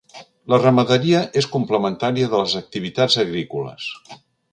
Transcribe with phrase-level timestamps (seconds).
[0.51, 3.91] La ramaderia és complementària de les activitats agrícoles.